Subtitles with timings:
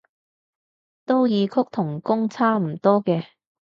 [1.05, 3.23] 都異曲同工差唔多嘅